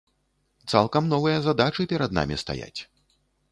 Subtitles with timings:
[0.73, 2.75] Цалкам новыя задачы перад намі стаяць.